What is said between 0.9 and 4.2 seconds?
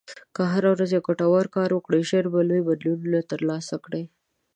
یو ګټور کار وکړې، ژر به لوی بدلونونه ترلاسه کړې.